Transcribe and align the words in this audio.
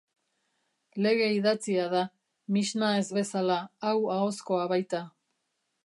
Lege 1.05 1.27
idatzia 1.33 1.85
da, 1.93 2.01
Mishnah 2.57 2.97
ez 3.03 3.07
bezala, 3.19 3.61
hau 3.91 3.97
ahozkoa 4.19 4.69
baita. 4.75 5.05